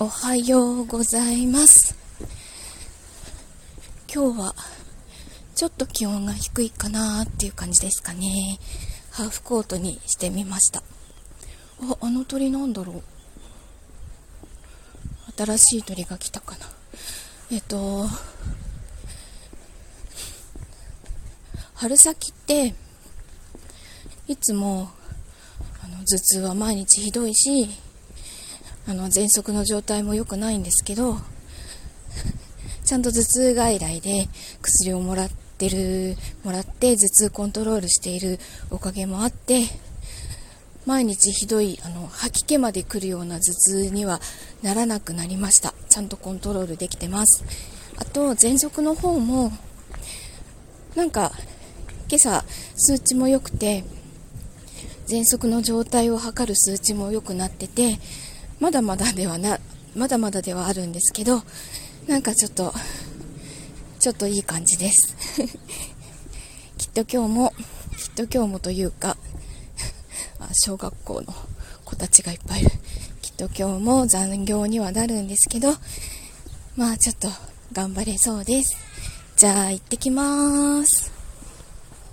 [0.00, 1.96] おはようございます。
[4.14, 4.54] 今日は
[5.56, 8.60] ちょっと気温が低いかなっていう感じですかね。
[9.10, 10.84] ハーフコートにしてみました。
[11.82, 13.02] ああの鳥なんだろう。
[15.36, 16.66] 新しい鳥が来たかな。
[17.50, 18.06] えっと
[21.74, 22.72] 春先って
[24.28, 24.90] いつも
[25.82, 27.87] あの頭痛は毎日ひどいし
[28.88, 31.18] あの、喘息の状態も良くないんですけど、
[32.86, 34.30] ちゃんと頭痛外来で
[34.62, 38.40] 薬をもらってる、もらって頭痛コントロールしている
[38.70, 39.66] おかげもあって、
[40.86, 44.22] 毎日ひどい、あの、吐き気まで来るような頭痛には
[44.62, 45.74] ならなくなりました。
[45.90, 47.44] ちゃんとコントロールできてます。
[47.96, 49.52] あと、喘息の方も、
[50.94, 51.32] なんか、
[52.08, 52.42] 今朝、
[52.74, 53.84] 数値も良くて、
[55.06, 57.98] 喘息の状態を測る数値も良くなってて、
[58.60, 59.58] まだまだではな、
[59.94, 61.42] まだまだではあるんですけど、
[62.08, 62.72] なんかちょっと、
[64.00, 65.16] ちょっといい感じです。
[66.76, 67.52] きっと今日も、
[67.96, 69.16] きっと今日もというか、
[70.64, 71.34] 小学校の
[71.84, 72.70] 子たちがいっぱいいる。
[73.22, 75.76] きっと今日も残業にはなるんですけど、
[76.74, 77.28] まあちょっと
[77.72, 78.76] 頑張れそうです。
[79.36, 81.17] じゃあ行ってきまーす。